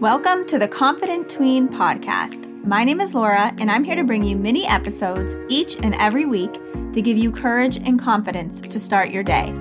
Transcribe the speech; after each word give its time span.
Welcome 0.00 0.46
to 0.46 0.58
the 0.58 0.66
Confident 0.66 1.28
Tween 1.28 1.68
podcast. 1.68 2.48
My 2.64 2.84
name 2.84 3.02
is 3.02 3.12
Laura, 3.12 3.54
and 3.60 3.70
I'm 3.70 3.84
here 3.84 3.96
to 3.96 4.02
bring 4.02 4.24
you 4.24 4.34
mini 4.34 4.66
episodes 4.66 5.36
each 5.50 5.76
and 5.76 5.94
every 5.96 6.24
week 6.24 6.54
to 6.94 7.02
give 7.02 7.18
you 7.18 7.30
courage 7.30 7.76
and 7.76 8.00
confidence 8.00 8.60
to 8.60 8.80
start 8.80 9.10
your 9.10 9.22
day. 9.22 9.54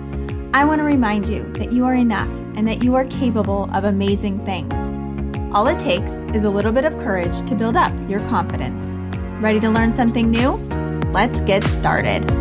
I 0.54 0.64
want 0.64 0.80
to 0.80 0.86
remind 0.86 1.28
you 1.28 1.44
that 1.56 1.74
you 1.74 1.84
are 1.84 1.94
enough 1.94 2.30
and 2.56 2.66
that 2.70 2.86
you 2.86 2.96
are 2.96 3.04
capable 3.08 3.70
of 3.74 3.84
amazing 3.84 4.46
things. 4.46 4.90
All 5.54 5.68
it 5.68 5.78
takes 5.78 6.14
is 6.34 6.46
a 6.46 6.50
little 6.50 6.72
bit 6.72 6.86
of 6.86 6.98
courage 7.00 7.46
to 7.46 7.54
build 7.54 7.76
up 7.76 7.92
your 8.10 8.22
confidence. 8.30 8.94
Ready 9.42 9.60
to 9.60 9.70
learn 9.70 9.92
something 9.92 10.32
new? 10.32 10.52
Let's 11.12 11.42
get 11.42 11.66
started. 11.66 12.39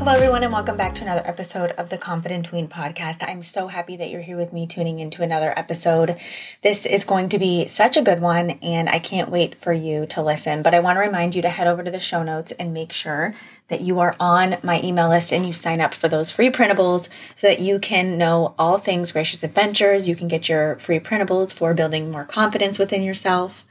Hello, 0.00 0.12
everyone, 0.12 0.42
and 0.42 0.50
welcome 0.50 0.78
back 0.78 0.94
to 0.94 1.02
another 1.02 1.20
episode 1.26 1.72
of 1.72 1.90
the 1.90 1.98
Confident 1.98 2.46
Tween 2.46 2.68
podcast. 2.68 3.18
I'm 3.20 3.42
so 3.42 3.68
happy 3.68 3.98
that 3.98 4.08
you're 4.08 4.22
here 4.22 4.38
with 4.38 4.50
me 4.50 4.66
tuning 4.66 4.98
into 4.98 5.22
another 5.22 5.52
episode. 5.58 6.18
This 6.62 6.86
is 6.86 7.04
going 7.04 7.28
to 7.28 7.38
be 7.38 7.68
such 7.68 7.98
a 7.98 8.02
good 8.02 8.22
one, 8.22 8.52
and 8.62 8.88
I 8.88 8.98
can't 8.98 9.28
wait 9.28 9.56
for 9.60 9.74
you 9.74 10.06
to 10.06 10.22
listen. 10.22 10.62
But 10.62 10.72
I 10.72 10.80
want 10.80 10.96
to 10.96 11.00
remind 11.00 11.34
you 11.34 11.42
to 11.42 11.50
head 11.50 11.66
over 11.66 11.84
to 11.84 11.90
the 11.90 12.00
show 12.00 12.22
notes 12.22 12.50
and 12.52 12.72
make 12.72 12.92
sure 12.92 13.34
that 13.68 13.82
you 13.82 14.00
are 14.00 14.16
on 14.18 14.56
my 14.62 14.80
email 14.82 15.10
list 15.10 15.34
and 15.34 15.46
you 15.46 15.52
sign 15.52 15.82
up 15.82 15.92
for 15.92 16.08
those 16.08 16.30
free 16.30 16.48
printables 16.48 17.10
so 17.36 17.48
that 17.48 17.60
you 17.60 17.78
can 17.78 18.16
know 18.16 18.54
all 18.58 18.78
things 18.78 19.12
Gracious 19.12 19.42
Adventures. 19.42 20.08
You 20.08 20.16
can 20.16 20.28
get 20.28 20.48
your 20.48 20.76
free 20.76 20.98
printables 20.98 21.52
for 21.52 21.74
building 21.74 22.10
more 22.10 22.24
confidence 22.24 22.78
within 22.78 23.02
yourself 23.02 23.66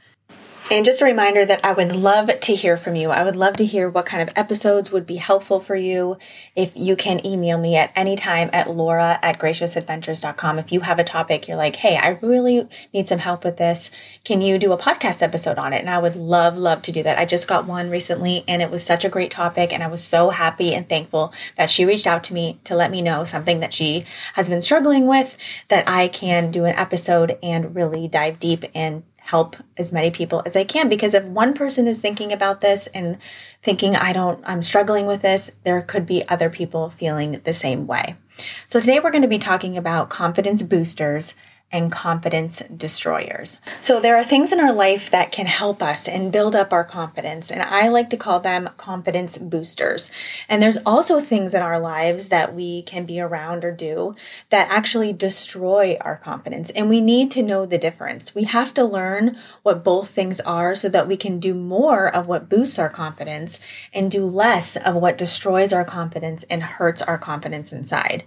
and 0.70 0.84
just 0.84 1.00
a 1.00 1.04
reminder 1.04 1.44
that 1.44 1.64
I 1.64 1.72
would 1.72 1.90
love 1.90 2.30
to 2.38 2.54
hear 2.54 2.76
from 2.76 2.94
you. 2.94 3.10
I 3.10 3.24
would 3.24 3.34
love 3.34 3.56
to 3.56 3.66
hear 3.66 3.90
what 3.90 4.06
kind 4.06 4.22
of 4.22 4.32
episodes 4.36 4.92
would 4.92 5.04
be 5.04 5.16
helpful 5.16 5.58
for 5.58 5.74
you. 5.74 6.16
If 6.54 6.70
you 6.76 6.94
can 6.94 7.26
email 7.26 7.58
me 7.58 7.74
at 7.74 7.90
any 7.96 8.14
time 8.14 8.50
at 8.52 8.70
laura 8.70 9.18
at 9.20 9.40
graciousadventures.com. 9.40 10.60
If 10.60 10.70
you 10.70 10.80
have 10.80 11.00
a 11.00 11.04
topic, 11.04 11.48
you're 11.48 11.56
like, 11.56 11.74
hey, 11.74 11.96
I 11.96 12.10
really 12.22 12.68
need 12.94 13.08
some 13.08 13.18
help 13.18 13.44
with 13.44 13.56
this. 13.56 13.90
Can 14.22 14.40
you 14.42 14.58
do 14.58 14.72
a 14.72 14.78
podcast 14.78 15.22
episode 15.22 15.58
on 15.58 15.72
it? 15.72 15.80
And 15.80 15.90
I 15.90 15.98
would 15.98 16.14
love, 16.14 16.56
love 16.56 16.82
to 16.82 16.92
do 16.92 17.02
that. 17.02 17.18
I 17.18 17.24
just 17.24 17.48
got 17.48 17.66
one 17.66 17.90
recently 17.90 18.44
and 18.46 18.62
it 18.62 18.70
was 18.70 18.84
such 18.84 19.04
a 19.04 19.08
great 19.08 19.32
topic. 19.32 19.72
And 19.72 19.82
I 19.82 19.88
was 19.88 20.04
so 20.04 20.30
happy 20.30 20.72
and 20.72 20.88
thankful 20.88 21.32
that 21.56 21.70
she 21.70 21.84
reached 21.84 22.06
out 22.06 22.22
to 22.24 22.34
me 22.34 22.60
to 22.64 22.76
let 22.76 22.92
me 22.92 23.02
know 23.02 23.24
something 23.24 23.58
that 23.58 23.74
she 23.74 24.04
has 24.34 24.48
been 24.48 24.62
struggling 24.62 25.08
with 25.08 25.36
that 25.66 25.88
I 25.88 26.06
can 26.06 26.52
do 26.52 26.64
an 26.64 26.76
episode 26.76 27.38
and 27.42 27.74
really 27.74 28.06
dive 28.06 28.38
deep 28.38 28.64
and 28.72 29.02
help 29.30 29.54
as 29.76 29.92
many 29.92 30.10
people 30.10 30.42
as 30.44 30.56
I 30.56 30.64
can 30.64 30.88
because 30.88 31.14
if 31.14 31.22
one 31.22 31.54
person 31.54 31.86
is 31.86 32.00
thinking 32.00 32.32
about 32.32 32.60
this 32.60 32.88
and 32.88 33.16
thinking 33.62 33.94
I 33.94 34.12
don't 34.12 34.42
I'm 34.44 34.60
struggling 34.60 35.06
with 35.06 35.22
this, 35.22 35.52
there 35.62 35.80
could 35.82 36.04
be 36.04 36.26
other 36.28 36.50
people 36.50 36.90
feeling 36.90 37.40
the 37.44 37.54
same 37.54 37.86
way. 37.86 38.16
So 38.66 38.80
today 38.80 38.98
we're 38.98 39.12
going 39.12 39.22
to 39.22 39.28
be 39.28 39.38
talking 39.38 39.76
about 39.76 40.10
confidence 40.10 40.64
boosters 40.64 41.36
and 41.72 41.92
confidence 41.92 42.62
destroyers. 42.76 43.60
So, 43.82 44.00
there 44.00 44.16
are 44.16 44.24
things 44.24 44.50
in 44.50 44.58
our 44.58 44.72
life 44.72 45.10
that 45.10 45.30
can 45.30 45.46
help 45.46 45.82
us 45.82 46.08
and 46.08 46.32
build 46.32 46.56
up 46.56 46.72
our 46.72 46.84
confidence, 46.84 47.50
and 47.50 47.62
I 47.62 47.88
like 47.88 48.10
to 48.10 48.16
call 48.16 48.40
them 48.40 48.70
confidence 48.76 49.38
boosters. 49.38 50.10
And 50.48 50.60
there's 50.60 50.78
also 50.84 51.20
things 51.20 51.54
in 51.54 51.62
our 51.62 51.78
lives 51.78 52.26
that 52.26 52.54
we 52.54 52.82
can 52.82 53.06
be 53.06 53.20
around 53.20 53.64
or 53.64 53.70
do 53.70 54.16
that 54.50 54.68
actually 54.68 55.12
destroy 55.12 55.96
our 56.00 56.16
confidence, 56.16 56.70
and 56.70 56.88
we 56.88 57.00
need 57.00 57.30
to 57.32 57.42
know 57.42 57.66
the 57.66 57.78
difference. 57.78 58.34
We 58.34 58.44
have 58.44 58.74
to 58.74 58.84
learn 58.84 59.36
what 59.62 59.84
both 59.84 60.10
things 60.10 60.40
are 60.40 60.74
so 60.74 60.88
that 60.88 61.06
we 61.06 61.16
can 61.16 61.38
do 61.38 61.54
more 61.54 62.12
of 62.12 62.26
what 62.26 62.48
boosts 62.48 62.78
our 62.78 62.88
confidence 62.88 63.60
and 63.92 64.10
do 64.10 64.24
less 64.24 64.76
of 64.76 64.96
what 64.96 65.18
destroys 65.18 65.72
our 65.72 65.84
confidence 65.84 66.44
and 66.50 66.62
hurts 66.62 67.02
our 67.02 67.18
confidence 67.18 67.72
inside. 67.72 68.24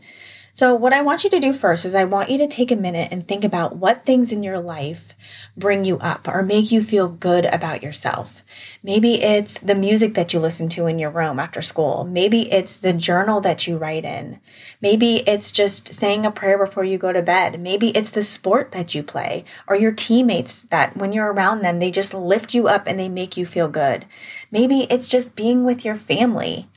So, 0.55 0.75
what 0.75 0.93
I 0.93 1.01
want 1.01 1.23
you 1.23 1.31
to 1.31 1.39
do 1.39 1.51
first 1.51 1.83
is 1.83 1.95
I 1.95 2.03
want 2.03 2.29
you 2.29 2.37
to 2.37 2.47
take 2.47 2.69
a 2.69 2.75
minute 2.75 3.11
and 3.11 3.27
think 3.27 3.43
about 3.43 3.77
what 3.77 4.05
things 4.05 4.31
in 4.31 4.43
your 4.43 4.59
life 4.59 5.13
bring 5.57 5.83
you 5.83 5.97
up 5.97 6.27
or 6.27 6.43
make 6.43 6.71
you 6.71 6.83
feel 6.83 7.07
good 7.07 7.45
about 7.45 7.81
yourself. 7.81 8.43
Maybe 8.83 9.23
it's 9.23 9.57
the 9.57 9.73
music 9.73 10.13
that 10.13 10.31
you 10.31 10.39
listen 10.39 10.69
to 10.69 10.85
in 10.85 10.99
your 10.99 11.09
room 11.09 11.39
after 11.39 11.63
school. 11.63 12.03
Maybe 12.03 12.51
it's 12.51 12.75
the 12.75 12.93
journal 12.93 13.41
that 13.41 13.65
you 13.65 13.79
write 13.79 14.05
in. 14.05 14.39
Maybe 14.79 15.27
it's 15.27 15.51
just 15.51 15.95
saying 15.95 16.23
a 16.23 16.29
prayer 16.29 16.59
before 16.63 16.83
you 16.83 16.99
go 16.99 17.11
to 17.11 17.23
bed. 17.23 17.59
Maybe 17.59 17.89
it's 17.89 18.11
the 18.11 18.21
sport 18.21 18.73
that 18.73 18.93
you 18.93 19.01
play 19.01 19.45
or 19.67 19.75
your 19.75 19.91
teammates 19.91 20.59
that 20.69 20.95
when 20.95 21.13
you're 21.13 21.33
around 21.33 21.63
them, 21.63 21.79
they 21.79 21.89
just 21.89 22.13
lift 22.13 22.53
you 22.53 22.67
up 22.67 22.85
and 22.85 22.99
they 22.99 23.09
make 23.09 23.37
you 23.37 23.47
feel 23.47 23.69
good. 23.69 24.05
Maybe 24.51 24.81
it's 24.91 25.07
just 25.07 25.35
being 25.35 25.63
with 25.65 25.83
your 25.83 25.95
family 25.95 26.69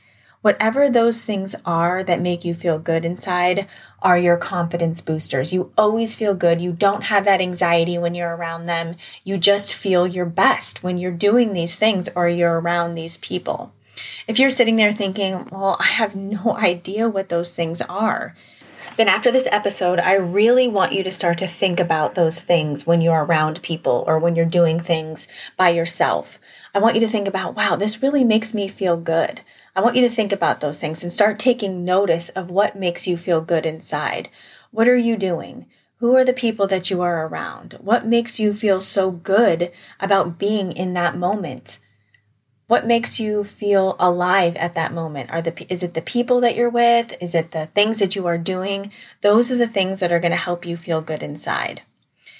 Whatever 0.47 0.89
those 0.89 1.19
things 1.19 1.57
are 1.65 2.05
that 2.05 2.21
make 2.21 2.45
you 2.45 2.55
feel 2.55 2.79
good 2.79 3.03
inside 3.03 3.67
are 4.01 4.17
your 4.17 4.37
confidence 4.37 5.01
boosters. 5.01 5.51
You 5.51 5.73
always 5.77 6.15
feel 6.15 6.33
good. 6.33 6.61
You 6.61 6.71
don't 6.71 7.03
have 7.03 7.25
that 7.25 7.41
anxiety 7.41 7.97
when 7.97 8.15
you're 8.15 8.33
around 8.33 8.63
them. 8.63 8.95
You 9.25 9.37
just 9.37 9.73
feel 9.73 10.07
your 10.07 10.25
best 10.25 10.83
when 10.83 10.97
you're 10.97 11.11
doing 11.11 11.51
these 11.51 11.75
things 11.75 12.07
or 12.15 12.29
you're 12.29 12.61
around 12.61 12.95
these 12.95 13.17
people. 13.17 13.73
If 14.25 14.39
you're 14.39 14.49
sitting 14.49 14.77
there 14.77 14.93
thinking, 14.93 15.49
well, 15.51 15.75
I 15.81 15.87
have 15.87 16.15
no 16.37 16.55
idea 16.55 17.09
what 17.09 17.27
those 17.27 17.51
things 17.51 17.81
are, 17.81 18.33
then 18.95 19.09
after 19.09 19.33
this 19.33 19.47
episode, 19.51 19.99
I 19.99 20.13
really 20.13 20.69
want 20.69 20.93
you 20.93 21.03
to 21.03 21.11
start 21.11 21.39
to 21.39 21.47
think 21.47 21.81
about 21.81 22.15
those 22.15 22.39
things 22.39 22.87
when 22.87 23.01
you're 23.01 23.25
around 23.25 23.61
people 23.61 24.05
or 24.07 24.17
when 24.17 24.35
you're 24.35 24.45
doing 24.45 24.79
things 24.79 25.27
by 25.57 25.71
yourself. 25.71 26.39
I 26.73 26.79
want 26.79 26.95
you 26.95 27.01
to 27.01 27.07
think 27.07 27.27
about, 27.27 27.55
wow, 27.55 27.75
this 27.75 28.01
really 28.01 28.23
makes 28.23 28.53
me 28.53 28.67
feel 28.67 28.97
good. 28.97 29.41
I 29.77 29.81
want 29.81 29.95
you 29.95 30.01
to 30.01 30.09
think 30.09 30.31
about 30.31 30.59
those 30.59 30.79
things 30.79 31.03
and 31.03 31.13
start 31.13 31.37
taking 31.37 31.85
notice 31.85 32.29
of 32.29 32.49
what 32.49 32.75
makes 32.75 33.05
you 33.05 33.15
feel 33.15 33.41
good 33.41 33.63
inside. 33.63 34.27
What 34.71 34.87
are 34.87 34.97
you 34.97 35.15
doing? 35.15 35.67
Who 35.99 36.15
are 36.15 36.25
the 36.25 36.33
people 36.33 36.65
that 36.65 36.89
you 36.89 37.03
are 37.03 37.27
around? 37.27 37.77
What 37.79 38.03
makes 38.03 38.39
you 38.39 38.55
feel 38.55 38.81
so 38.81 39.11
good 39.11 39.71
about 39.99 40.39
being 40.39 40.71
in 40.71 40.95
that 40.95 41.15
moment? 41.15 41.77
What 42.65 42.87
makes 42.87 43.19
you 43.19 43.43
feel 43.43 43.95
alive 43.99 44.55
at 44.55 44.73
that 44.73 44.93
moment? 44.93 45.29
Are 45.29 45.43
the 45.43 45.71
is 45.71 45.83
it 45.83 45.93
the 45.93 46.01
people 46.01 46.41
that 46.41 46.55
you're 46.55 46.71
with? 46.71 47.15
Is 47.21 47.35
it 47.35 47.51
the 47.51 47.67
things 47.75 47.99
that 47.99 48.15
you 48.15 48.25
are 48.25 48.39
doing? 48.39 48.91
Those 49.21 49.51
are 49.51 49.57
the 49.57 49.67
things 49.67 49.99
that 49.99 50.11
are 50.11 50.19
going 50.19 50.31
to 50.31 50.37
help 50.37 50.65
you 50.65 50.75
feel 50.75 51.01
good 51.01 51.21
inside. 51.21 51.83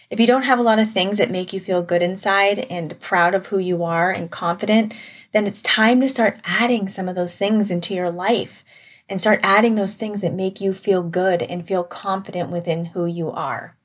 If 0.09 0.19
you 0.19 0.25
don't 0.25 0.43
have 0.43 0.57
a 0.57 0.63
lot 0.63 0.79
of 0.79 0.89
things 0.89 1.19
that 1.19 1.29
make 1.29 1.53
you 1.53 1.59
feel 1.59 1.83
good 1.83 2.01
inside 2.01 2.59
and 2.69 2.99
proud 2.99 3.35
of 3.35 3.47
who 3.47 3.59
you 3.59 3.83
are 3.83 4.09
and 4.09 4.31
confident, 4.31 4.93
then 5.37 5.45
it's 5.45 5.61
time 5.61 6.01
to 6.01 6.09
start 6.09 6.39
adding 6.43 6.89
some 6.89 7.07
of 7.07 7.15
those 7.15 7.35
things 7.35 7.69
into 7.69 7.93
your 7.93 8.09
life 8.09 8.65
and 9.07 9.21
start 9.21 9.39
adding 9.43 9.75
those 9.75 9.93
things 9.93 10.21
that 10.21 10.33
make 10.33 10.59
you 10.59 10.73
feel 10.73 11.03
good 11.03 11.43
and 11.43 11.67
feel 11.67 11.83
confident 11.83 12.49
within 12.49 12.85
who 12.85 13.05
you 13.05 13.29
are. 13.29 13.77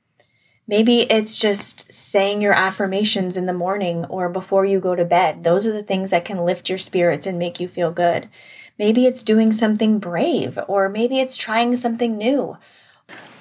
Maybe 0.67 1.01
it's 1.01 1.37
just 1.37 1.91
saying 1.91 2.41
your 2.41 2.53
affirmations 2.53 3.37
in 3.37 3.45
the 3.45 3.53
morning 3.53 4.05
or 4.05 4.29
before 4.29 4.65
you 4.65 4.79
go 4.79 4.95
to 4.95 5.05
bed. 5.05 5.43
Those 5.43 5.67
are 5.67 5.71
the 5.71 5.83
things 5.83 6.09
that 6.09 6.25
can 6.25 6.43
lift 6.43 6.69
your 6.69 6.79
spirits 6.79 7.27
and 7.27 7.37
make 7.37 7.59
you 7.59 7.67
feel 7.67 7.91
good. 7.91 8.29
Maybe 8.79 9.05
it's 9.05 9.21
doing 9.21 9.53
something 9.53 9.99
brave, 9.99 10.57
or 10.67 10.89
maybe 10.89 11.19
it's 11.19 11.37
trying 11.37 11.77
something 11.77 12.17
new. 12.17 12.57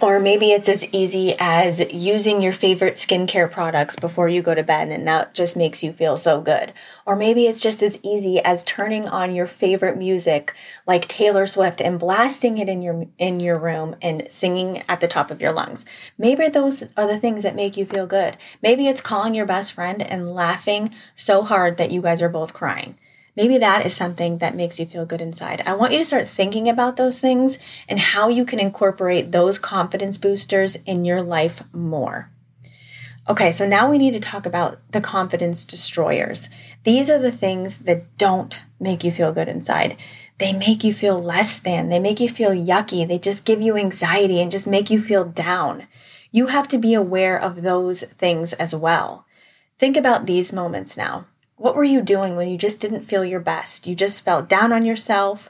Or 0.03 0.19
maybe 0.19 0.51
it's 0.51 0.69
as 0.69 0.85
easy 0.91 1.37
as 1.39 1.79
using 1.79 2.43
your 2.43 2.53
favorite 2.53 2.97
skincare 2.97 3.49
products 3.49 3.95
before 3.95 4.29
you 4.29 4.43
go 4.43 4.53
to 4.53 4.65
bed 4.65 4.89
and 4.89 5.07
that 5.07 5.33
just 5.33 5.57
makes 5.57 5.81
you 5.81 5.93
feel 5.93 6.19
so 6.19 6.41
good. 6.41 6.73
Or 7.07 7.15
maybe 7.15 7.47
it's 7.47 7.61
just 7.61 7.85
as 7.85 7.97
easy 8.03 8.41
as 8.41 8.65
turning 8.65 9.07
on 9.07 9.33
your 9.33 9.47
favorite 9.47 9.97
music 9.97 10.55
like 10.89 11.07
Taylor 11.07 11.47
Swift 11.47 11.81
and 11.81 12.01
blasting 12.01 12.59
it 12.59 12.69
in 12.69 12.83
your 12.83 13.07
in 13.17 13.39
your 13.39 13.57
room 13.57 13.95
and 14.03 14.27
singing 14.33 14.83
at 14.89 15.01
the 15.01 15.07
top 15.07 15.31
of 15.31 15.41
your 15.41 15.53
lungs. 15.53 15.85
Maybe 16.19 16.49
those 16.49 16.83
are 16.97 17.07
the 17.07 17.21
things 17.21 17.45
that 17.45 17.55
make 17.55 17.77
you 17.77 17.87
feel 17.87 18.09
good. 18.09 18.37
Maybe 18.61 18.89
it's 18.89 19.01
calling 19.01 19.35
your 19.35 19.47
best 19.47 19.73
friend 19.73 20.03
and 20.03 20.35
laughing 20.35 20.93
so 21.15 21.43
hard 21.45 21.77
that 21.77 21.93
you 21.93 22.03
guys 22.03 22.23
are 22.23 22.29
both 22.29 22.53
crying. 22.53 22.97
Maybe 23.35 23.57
that 23.59 23.87
is 23.87 23.95
something 23.95 24.39
that 24.39 24.57
makes 24.57 24.79
you 24.79 24.85
feel 24.85 25.07
good 25.07 25.23
inside. 25.23 25.63
I 25.65 25.75
want 25.75 25.93
you 25.93 25.99
to 25.99 26.05
start 26.05 26.29
thinking 26.29 26.69
about 26.69 26.97
those 26.97 27.19
things 27.19 27.59
and 27.89 27.99
how 27.99 28.29
you 28.29 28.45
can 28.45 28.59
incorporate 28.59 29.33
those 29.33 29.59
confidence 29.59 30.19
boosters 30.19 30.77
in 30.85 31.05
your 31.05 31.23
life 31.23 31.63
more. 31.73 32.31
Okay, 33.29 33.53
so 33.53 33.67
now 33.67 33.91
we 33.91 33.99
need 33.99 34.15
to 34.15 34.21
talk 34.21 34.47
about 34.47 34.81
the 34.91 35.01
confidence 35.01 35.65
destroyers. 35.65 36.49
These 36.85 37.09
are 37.09 37.21
the 37.21 37.33
things 37.33 37.79
that 37.79 38.19
don't 38.19 38.63
make 38.81 39.05
you 39.05 39.13
feel 39.13 39.33
good 39.33 39.49
inside. 39.49 39.97
They 40.39 40.53
make 40.53 40.83
you 40.83 40.93
feel 40.93 41.23
less 41.23 41.59
than, 41.59 41.89
they 41.89 42.01
make 42.01 42.19
you 42.19 42.29
feel 42.29 42.51
yucky, 42.51 43.07
they 43.07 43.19
just 43.19 43.45
give 43.45 43.63
you 43.63 43.77
anxiety 43.77 44.41
and 44.41 44.51
just 44.51 44.67
make 44.67 44.91
you 44.91 45.01
feel 45.01 45.25
down. 45.25 45.87
You 46.33 46.47
have 46.47 46.67
to 46.69 46.79
be 46.79 46.95
aware 46.95 47.41
of 47.41 47.63
those 47.63 48.03
things 48.03 48.55
as 48.55 48.75
well. 48.75 49.25
Think 49.79 49.97
about 49.97 50.27
these 50.27 50.53
moments 50.53 50.97
now. 50.97 51.27
What 51.63 51.77
were 51.77 51.85
you 51.85 52.03
doing 52.03 52.35
when 52.35 52.49
you 52.49 52.59
just 52.59 52.81
didn't 52.81 53.03
feel 53.03 53.25
your 53.25 53.39
best? 53.39 53.87
You 53.87 53.95
just 53.95 54.25
felt 54.25 54.49
down 54.49 54.73
on 54.73 54.85
yourself 54.85 55.49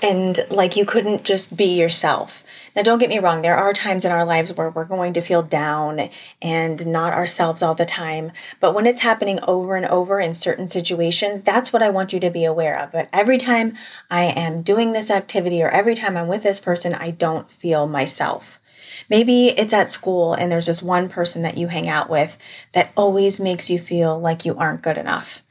and 0.00 0.46
like 0.48 0.76
you 0.76 0.84
couldn't 0.84 1.24
just 1.24 1.56
be 1.56 1.76
yourself. 1.76 2.44
Now, 2.76 2.82
don't 2.82 3.00
get 3.00 3.08
me 3.08 3.18
wrong, 3.18 3.42
there 3.42 3.56
are 3.56 3.74
times 3.74 4.04
in 4.04 4.12
our 4.12 4.24
lives 4.24 4.52
where 4.52 4.70
we're 4.70 4.84
going 4.84 5.12
to 5.14 5.20
feel 5.20 5.42
down 5.42 6.08
and 6.40 6.86
not 6.86 7.14
ourselves 7.14 7.64
all 7.64 7.74
the 7.74 7.84
time. 7.84 8.30
But 8.60 8.74
when 8.74 8.86
it's 8.86 9.00
happening 9.00 9.40
over 9.42 9.74
and 9.74 9.86
over 9.86 10.20
in 10.20 10.34
certain 10.34 10.68
situations, 10.68 11.42
that's 11.42 11.72
what 11.72 11.82
I 11.82 11.90
want 11.90 12.12
you 12.12 12.20
to 12.20 12.30
be 12.30 12.44
aware 12.44 12.78
of. 12.78 12.92
But 12.92 13.08
every 13.12 13.38
time 13.38 13.76
I 14.08 14.26
am 14.26 14.62
doing 14.62 14.92
this 14.92 15.10
activity 15.10 15.64
or 15.64 15.68
every 15.68 15.96
time 15.96 16.16
I'm 16.16 16.28
with 16.28 16.44
this 16.44 16.60
person, 16.60 16.94
I 16.94 17.10
don't 17.10 17.50
feel 17.50 17.88
myself. 17.88 18.59
Maybe 19.08 19.48
it's 19.48 19.72
at 19.72 19.90
school 19.90 20.34
and 20.34 20.50
there's 20.50 20.66
this 20.66 20.82
one 20.82 21.08
person 21.08 21.42
that 21.42 21.56
you 21.56 21.68
hang 21.68 21.88
out 21.88 22.10
with 22.10 22.38
that 22.72 22.90
always 22.96 23.40
makes 23.40 23.70
you 23.70 23.78
feel 23.78 24.18
like 24.18 24.44
you 24.44 24.56
aren't 24.56 24.82
good 24.82 24.98
enough. 24.98 25.42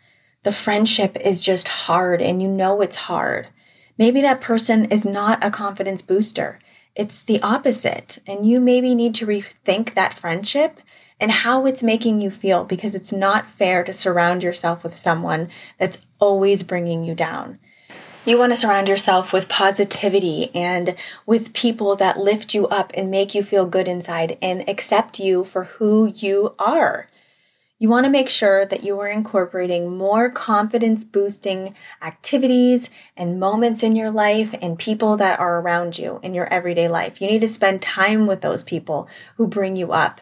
The 0.44 0.52
friendship 0.52 1.18
is 1.18 1.44
just 1.44 1.68
hard 1.68 2.22
and 2.22 2.42
you 2.42 2.48
know 2.48 2.82
it's 2.82 2.98
hard. 2.98 3.48
Maybe 3.98 4.22
that 4.22 4.42
person 4.42 4.86
is 4.86 5.04
not 5.06 5.44
a 5.44 5.52
confidence 5.52 6.02
booster 6.02 6.60
it's 7.00 7.22
the 7.22 7.42
opposite. 7.42 8.20
And 8.28 8.46
you 8.46 8.60
maybe 8.60 8.94
need 8.94 9.16
to 9.16 9.26
rethink 9.26 9.94
that 9.94 10.20
friendship 10.20 10.80
and 11.18 11.32
how 11.32 11.66
it's 11.66 11.82
making 11.82 12.20
you 12.20 12.30
feel 12.30 12.66
because 12.66 12.94
it's 12.94 13.14
not 13.14 13.50
fair 13.50 13.86
to 13.86 13.94
surround 13.94 14.44
yourself 14.44 14.84
with 14.84 14.98
someone 14.98 15.50
that's 15.78 16.00
always 16.20 16.62
bringing 16.62 17.06
you 17.06 17.16
down. 17.16 17.60
You 18.30 18.38
want 18.38 18.54
to 18.54 18.58
surround 18.58 18.88
yourself 18.88 19.34
with 19.34 19.50
positivity 19.50 20.54
and 20.54 20.96
with 21.26 21.52
people 21.52 21.96
that 21.96 22.20
lift 22.20 22.54
you 22.54 22.68
up 22.68 22.92
and 22.94 23.10
make 23.10 23.34
you 23.34 23.42
feel 23.42 23.66
good 23.66 23.88
inside 23.88 24.38
and 24.40 24.70
accept 24.70 25.18
you 25.18 25.44
for 25.44 25.64
who 25.64 26.14
you 26.16 26.54
are. 26.60 27.10
You 27.80 27.90
want 27.90 28.04
to 28.04 28.12
make 28.12 28.30
sure 28.30 28.68
that 28.68 28.84
you 28.84 29.00
are 29.00 29.08
incorporating 29.08 29.98
more 29.98 30.30
confidence 30.30 31.04
boosting 31.04 31.74
activities 32.04 32.92
and 33.18 33.40
moments 33.40 33.82
in 33.82 33.96
your 33.96 34.12
life 34.12 34.54
and 34.62 34.78
people 34.78 35.18
that 35.18 35.40
are 35.40 35.60
around 35.60 35.98
you 35.98 36.20
in 36.22 36.36
your 36.36 36.46
everyday 36.54 36.88
life. 36.88 37.20
You 37.20 37.26
need 37.26 37.42
to 37.42 37.48
spend 37.48 37.82
time 37.82 38.28
with 38.28 38.42
those 38.42 38.64
people 38.64 39.08
who 39.38 39.48
bring 39.48 39.76
you 39.76 39.92
up. 39.92 40.22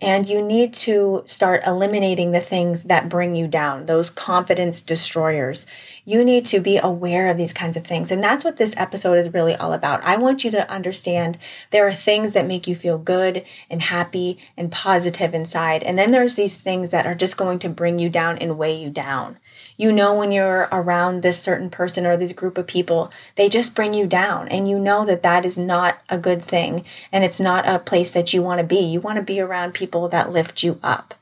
And 0.00 0.28
you 0.28 0.42
need 0.42 0.74
to 0.74 1.24
start 1.26 1.64
eliminating 1.66 2.30
the 2.30 2.40
things 2.40 2.84
that 2.84 3.08
bring 3.08 3.34
you 3.34 3.48
down, 3.48 3.86
those 3.86 4.10
confidence 4.10 4.80
destroyers. 4.80 5.66
You 6.08 6.24
need 6.24 6.46
to 6.46 6.60
be 6.60 6.78
aware 6.78 7.28
of 7.28 7.36
these 7.36 7.52
kinds 7.52 7.76
of 7.76 7.86
things. 7.86 8.10
And 8.10 8.24
that's 8.24 8.42
what 8.42 8.56
this 8.56 8.72
episode 8.78 9.18
is 9.18 9.34
really 9.34 9.54
all 9.54 9.74
about. 9.74 10.02
I 10.02 10.16
want 10.16 10.42
you 10.42 10.50
to 10.52 10.70
understand 10.70 11.36
there 11.70 11.86
are 11.86 11.92
things 11.92 12.32
that 12.32 12.46
make 12.46 12.66
you 12.66 12.74
feel 12.74 12.96
good 12.96 13.44
and 13.68 13.82
happy 13.82 14.38
and 14.56 14.72
positive 14.72 15.34
inside. 15.34 15.82
And 15.82 15.98
then 15.98 16.10
there's 16.10 16.34
these 16.34 16.54
things 16.54 16.92
that 16.92 17.06
are 17.06 17.14
just 17.14 17.36
going 17.36 17.58
to 17.58 17.68
bring 17.68 17.98
you 17.98 18.08
down 18.08 18.38
and 18.38 18.56
weigh 18.56 18.80
you 18.80 18.88
down. 18.88 19.36
You 19.76 19.92
know, 19.92 20.14
when 20.14 20.32
you're 20.32 20.70
around 20.72 21.20
this 21.20 21.42
certain 21.42 21.68
person 21.68 22.06
or 22.06 22.16
this 22.16 22.32
group 22.32 22.56
of 22.56 22.66
people, 22.66 23.10
they 23.36 23.50
just 23.50 23.74
bring 23.74 23.92
you 23.92 24.06
down. 24.06 24.48
And 24.48 24.66
you 24.66 24.78
know 24.78 25.04
that 25.04 25.22
that 25.24 25.44
is 25.44 25.58
not 25.58 25.98
a 26.08 26.16
good 26.16 26.42
thing. 26.42 26.86
And 27.12 27.22
it's 27.22 27.38
not 27.38 27.68
a 27.68 27.78
place 27.78 28.10
that 28.12 28.32
you 28.32 28.40
want 28.40 28.60
to 28.60 28.64
be. 28.64 28.80
You 28.80 29.02
want 29.02 29.16
to 29.16 29.22
be 29.22 29.40
around 29.40 29.74
people 29.74 30.08
that 30.08 30.32
lift 30.32 30.62
you 30.62 30.80
up. 30.82 31.17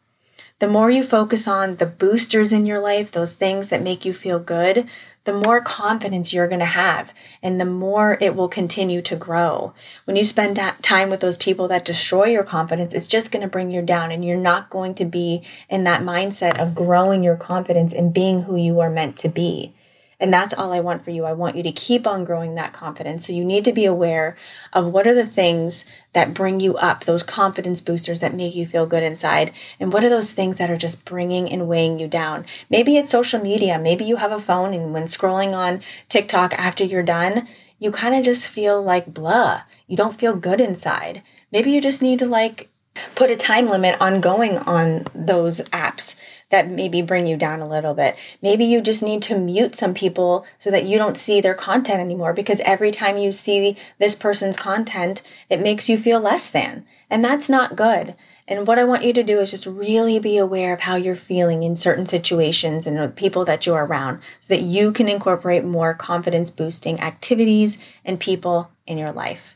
The 0.59 0.69
more 0.69 0.91
you 0.91 1.03
focus 1.03 1.47
on 1.47 1.77
the 1.77 1.85
boosters 1.85 2.51
in 2.51 2.65
your 2.65 2.79
life, 2.79 3.13
those 3.13 3.35
things 3.35 3.69
that 3.69 3.83
make 3.83 4.07
you 4.07 4.15
feel 4.15 4.39
good, 4.39 4.89
the 5.25 5.35
more 5.35 5.61
confidence 5.61 6.33
you're 6.33 6.49
going 6.49 6.61
to 6.61 6.65
have 6.65 7.13
and 7.43 7.61
the 7.61 7.67
more 7.67 8.17
it 8.23 8.35
will 8.35 8.49
continue 8.49 9.03
to 9.03 9.17
grow. 9.17 9.75
When 10.07 10.17
you 10.17 10.25
spend 10.25 10.59
time 10.81 11.11
with 11.11 11.21
those 11.21 11.37
people 11.37 11.69
that 11.69 11.85
destroy 11.85 12.29
your 12.29 12.45
confidence, 12.45 12.95
it's 12.95 13.07
just 13.07 13.31
going 13.31 13.43
to 13.43 13.49
bring 13.49 13.71
you 13.71 13.83
down 13.83 14.11
and 14.11 14.25
you're 14.25 14.39
not 14.39 14.71
going 14.71 14.95
to 14.95 15.05
be 15.05 15.43
in 15.69 15.85
that 15.85 16.01
mindset 16.01 16.59
of 16.59 16.75
growing 16.75 17.23
your 17.23 17.37
confidence 17.37 17.93
and 17.93 18.15
being 18.15 18.43
who 18.43 18.57
you 18.57 18.81
are 18.81 18.89
meant 18.89 19.19
to 19.19 19.29
be. 19.29 19.75
And 20.19 20.33
that's 20.33 20.55
all 20.55 20.73
I 20.73 20.81
want 20.81 21.05
for 21.05 21.11
you. 21.11 21.25
I 21.25 21.35
want 21.35 21.57
you 21.57 21.63
to 21.63 21.73
keep 21.73 22.07
on 22.07 22.25
growing 22.25 22.55
that 22.55 22.73
confidence. 22.73 23.27
So 23.27 23.33
you 23.35 23.45
need 23.45 23.65
to 23.67 23.73
be 23.73 23.85
aware 23.85 24.37
of 24.73 24.87
what 24.87 25.07
are 25.07 25.15
the 25.15 25.27
things 25.27 25.85
that 26.15 26.33
bring 26.33 26.59
you 26.59 26.77
up, 26.77 27.05
those 27.05 27.23
confidence 27.23 27.83
boosters 27.83 28.21
that 28.21 28.35
make 28.35 28.55
you 28.55 28.67
feel 28.67 28.87
good 28.87 29.03
inside, 29.03 29.53
and 29.79 29.93
what 29.93 30.05
are 30.05 30.09
those 30.09 30.33
things 30.33 30.57
that 30.57 30.71
are 30.71 30.79
just 30.79 31.05
bringing 31.05 31.51
and 31.51 31.69
weighing 31.69 31.99
you 31.99 32.09
down. 32.09 32.47
Maybe 32.71 32.97
it's 32.97 33.11
social 33.11 33.41
media. 33.41 33.79
Maybe 33.79 34.05
you 34.05 34.17
have 34.17 34.33
a 34.33 34.41
phone 34.41 34.73
and 34.73 34.95
when 34.95 35.05
scrolling 35.05 35.55
on 35.55 35.83
TikTok 36.09 36.55
after 36.55 36.83
you're 36.83 37.03
done, 37.03 37.47
you 37.79 37.91
kind 37.91 38.15
of 38.15 38.25
just 38.25 38.49
feel 38.49 38.83
like 38.83 39.13
blah. 39.13 39.63
You 39.87 39.99
don't 39.99 40.19
feel 40.19 40.35
good 40.35 40.63
inside. 40.63 41.23
Maybe 41.53 41.73
you 41.73 41.81
just 41.83 42.01
need 42.01 42.19
to 42.21 42.27
like 42.27 42.71
put 43.15 43.31
a 43.31 43.37
time 43.37 43.69
limit 43.69 44.01
on 44.01 44.23
going 44.23 44.59
on 44.59 45.07
those 45.15 45.61
apps 45.73 46.15
that 46.51 46.71
maybe 46.71 47.03
bring 47.03 47.27
you 47.27 47.37
down 47.37 47.61
a 47.61 47.69
little 47.69 47.95
bit. 47.95 48.17
Maybe 48.41 48.65
you 48.65 48.81
just 48.81 49.03
need 49.03 49.23
to 49.23 49.39
mute 49.39 49.75
some 49.75 49.95
people 49.95 50.47
so 50.59 50.71
that 50.71 50.85
you 50.85 50.97
don't 50.97 51.19
see 51.19 51.41
their 51.41 51.55
content 51.55 52.01
anymore 52.01 52.33
because 52.33 52.61
every 52.61 52.93
time 52.93 53.19
you 53.19 53.33
see 53.33 53.77
this 53.99 54.15
person's 54.15 54.57
content, 54.57 55.23
it 55.51 55.61
makes 55.61 55.89
you 55.89 55.99
feel 55.99 56.21
less 56.21 56.49
than. 56.49 56.87
And 57.11 57.25
that's 57.25 57.49
not 57.49 57.77
good. 57.77 58.15
And 58.49 58.67
what 58.67 58.79
I 58.79 58.85
want 58.85 59.03
you 59.03 59.13
to 59.13 59.25
do 59.25 59.41
is 59.41 59.51
just 59.51 59.67
really 59.67 60.21
be 60.21 60.37
aware 60.37 60.73
of 60.73 60.81
how 60.81 60.95
you're 60.95 61.17
feeling 61.17 61.65
in 61.65 61.75
certain 61.75 62.07
situations 62.07 62.87
and 62.87 62.97
the 62.97 63.09
people 63.09 63.45
that 63.45 63.67
you're 63.67 63.85
around 63.85 64.19
so 64.43 64.49
that 64.49 64.63
you 64.63 64.93
can 64.93 65.09
incorporate 65.09 65.65
more 65.65 65.95
confidence 65.95 66.51
boosting 66.51 67.01
activities 67.01 67.77
and 68.05 68.21
people 68.21 68.71
in 68.87 68.99
your 68.99 69.11
life. 69.11 69.56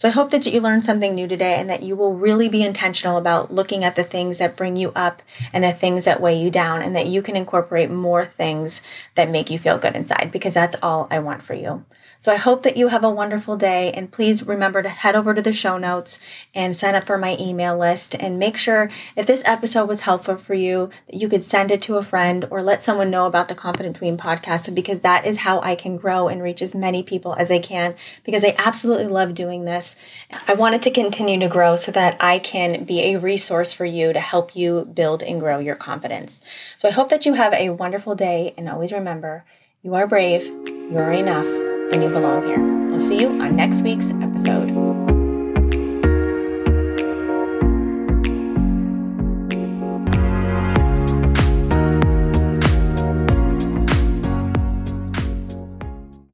So 0.00 0.08
I 0.08 0.12
hope 0.12 0.30
that 0.30 0.46
you 0.46 0.62
learned 0.62 0.86
something 0.86 1.14
new 1.14 1.28
today 1.28 1.56
and 1.56 1.68
that 1.68 1.82
you 1.82 1.94
will 1.94 2.14
really 2.14 2.48
be 2.48 2.62
intentional 2.62 3.18
about 3.18 3.52
looking 3.52 3.84
at 3.84 3.96
the 3.96 4.02
things 4.02 4.38
that 4.38 4.56
bring 4.56 4.76
you 4.76 4.92
up 4.96 5.20
and 5.52 5.62
the 5.62 5.74
things 5.74 6.06
that 6.06 6.22
weigh 6.22 6.40
you 6.40 6.50
down 6.50 6.80
and 6.80 6.96
that 6.96 7.08
you 7.08 7.20
can 7.20 7.36
incorporate 7.36 7.90
more 7.90 8.24
things 8.24 8.80
that 9.14 9.28
make 9.28 9.50
you 9.50 9.58
feel 9.58 9.76
good 9.76 9.94
inside 9.94 10.30
because 10.32 10.54
that's 10.54 10.76
all 10.82 11.06
I 11.10 11.18
want 11.18 11.42
for 11.42 11.52
you. 11.52 11.84
So 12.22 12.30
I 12.30 12.36
hope 12.36 12.64
that 12.64 12.76
you 12.76 12.88
have 12.88 13.02
a 13.02 13.10
wonderful 13.10 13.56
day 13.56 13.92
and 13.92 14.12
please 14.12 14.42
remember 14.42 14.82
to 14.82 14.90
head 14.90 15.16
over 15.16 15.32
to 15.34 15.40
the 15.40 15.54
show 15.54 15.78
notes 15.78 16.18
and 16.54 16.76
sign 16.76 16.94
up 16.94 17.04
for 17.04 17.16
my 17.16 17.34
email 17.38 17.78
list 17.78 18.14
and 18.14 18.38
make 18.38 18.58
sure 18.58 18.90
if 19.16 19.26
this 19.26 19.40
episode 19.46 19.88
was 19.88 20.02
helpful 20.02 20.36
for 20.36 20.52
you 20.52 20.90
that 21.06 21.16
you 21.16 21.30
could 21.30 21.44
send 21.44 21.70
it 21.70 21.80
to 21.80 21.96
a 21.96 22.02
friend 22.02 22.46
or 22.50 22.62
let 22.62 22.84
someone 22.84 23.08
know 23.08 23.24
about 23.24 23.48
the 23.48 23.54
Confident 23.54 23.96
Tween 23.96 24.18
podcast 24.18 24.74
because 24.74 25.00
that 25.00 25.24
is 25.24 25.38
how 25.38 25.60
I 25.60 25.74
can 25.74 25.96
grow 25.96 26.28
and 26.28 26.42
reach 26.42 26.60
as 26.60 26.74
many 26.74 27.02
people 27.02 27.34
as 27.36 27.50
I 27.50 27.58
can 27.58 27.94
because 28.22 28.44
I 28.44 28.54
absolutely 28.58 29.06
love 29.06 29.34
doing 29.34 29.64
this. 29.64 29.89
I 30.46 30.54
want 30.54 30.74
it 30.74 30.82
to 30.82 30.90
continue 30.90 31.38
to 31.40 31.48
grow 31.48 31.76
so 31.76 31.92
that 31.92 32.16
I 32.20 32.38
can 32.38 32.84
be 32.84 33.00
a 33.00 33.18
resource 33.18 33.72
for 33.72 33.84
you 33.84 34.12
to 34.12 34.20
help 34.20 34.56
you 34.56 34.84
build 34.92 35.22
and 35.22 35.40
grow 35.40 35.58
your 35.58 35.76
confidence. 35.76 36.38
So 36.78 36.88
I 36.88 36.92
hope 36.92 37.10
that 37.10 37.26
you 37.26 37.34
have 37.34 37.52
a 37.52 37.70
wonderful 37.70 38.14
day 38.14 38.54
and 38.56 38.68
always 38.68 38.92
remember 38.92 39.44
you 39.82 39.94
are 39.94 40.06
brave, 40.06 40.44
you 40.46 40.98
are 40.98 41.12
enough 41.12 41.46
and 41.46 42.02
you 42.02 42.10
belong 42.10 42.46
here. 42.46 42.92
I'll 42.92 43.00
see 43.00 43.20
you 43.20 43.28
on 43.40 43.56
next 43.56 43.82
week's 43.82 44.10
episode. 44.10 45.09